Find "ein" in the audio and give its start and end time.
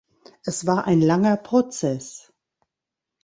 0.87-0.99